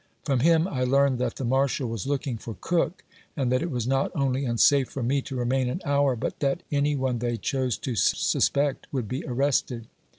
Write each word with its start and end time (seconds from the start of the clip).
From 0.25 0.39
him 0.39 0.67
I 0.67 0.83
learned 0.83 1.19
that 1.19 1.35
the 1.35 1.45
Marshal 1.45 1.87
was 1.87 2.07
looking 2.07 2.39
for 2.39 2.57
Cook, 2.59 3.03
and 3.37 3.51
that 3.51 3.61
it 3.61 3.69
was 3.69 3.85
not 3.85 4.11
only 4.15 4.45
unsafe 4.45 4.89
for 4.89 5.01
ine 5.03 5.21
to 5.25 5.35
remain 5.35 5.69
an 5.69 5.79
hour, 5.85 6.15
but 6.15 6.39
that 6.39 6.63
any 6.71 6.95
one 6.95 7.19
they 7.19 7.37
chose 7.37 7.77
to 7.77 7.95
suspect 7.95 8.87
would 8.91 9.07
be 9.07 9.23
arrested. 9.23 9.85